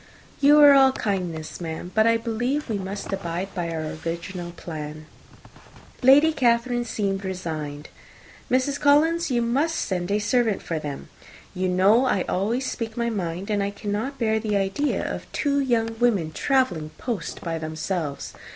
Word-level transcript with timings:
"You 0.39 0.59
are 0.61 0.73
all 0.73 0.93
kindness, 0.93 1.61
madam; 1.61 1.91
but 1.93 2.07
I 2.07 2.17
believe 2.17 2.69
we 2.69 2.79
must 2.79 3.13
abide 3.13 3.53
by 3.53 3.69
our 3.69 3.95
original 4.03 4.49
plan." 4.51 5.05
Lady 6.01 6.33
Catherine 6.33 6.85
seemed 6.85 7.23
resigned. 7.23 7.89
"Mrs. 8.49 8.79
Collins, 8.79 9.29
you 9.29 9.43
must 9.43 9.75
send 9.75 10.09
a 10.09 10.17
servant 10.17 10.67
with 10.71 10.81
them. 10.81 11.09
You 11.53 11.69
know 11.69 12.05
I 12.05 12.23
always 12.23 12.65
speak 12.65 12.97
my 12.97 13.11
mind, 13.11 13.51
and 13.51 13.61
I 13.61 13.69
cannot 13.69 14.17
bear 14.17 14.39
the 14.39 14.55
idea 14.57 15.03
of 15.05 15.31
two 15.31 15.59
young 15.59 15.95
women 15.99 16.31
travelling 16.31 16.89
post 16.97 17.41
by 17.41 17.59
themselves. 17.59 18.33